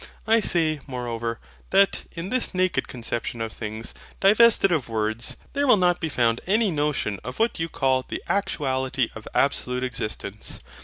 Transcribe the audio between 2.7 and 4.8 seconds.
conception of things, divested